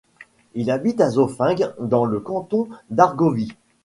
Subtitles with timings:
[0.55, 3.53] Il habite à Zofingue dans le canton d'Argovie.